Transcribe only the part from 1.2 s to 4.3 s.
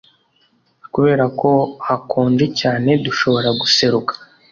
ko hakonje cyane dushobora guseruka